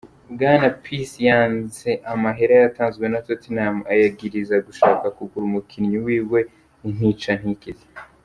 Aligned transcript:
Bwana 0.33 0.67
Peace 0.83 1.17
yanse 1.27 1.89
amahera 2.13 2.53
yatanzwe 2.63 3.05
na 3.09 3.19
Tottenham, 3.25 3.75
ayagiriza 3.91 4.55
gushaka 4.67 5.05
kugura 5.17 5.45
umukinyi 5.49 5.97
wiwe 6.05 6.39
intica 6.87 7.31
ntikize. 7.41 7.85